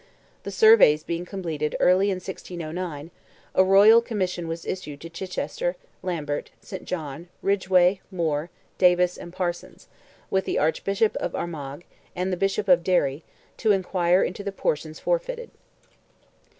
[0.41, 3.11] The surveys being completed early in 1609,
[3.53, 6.85] a royal commission was issued to Chichester, Lambert, St.
[6.85, 9.87] John, Ridgeway, Moore, Davis, and Parsons,
[10.31, 11.83] with the Archbishop of Armagh,
[12.15, 13.23] and the Bishop of Derry,
[13.57, 15.51] to inquire into the portions forfeited.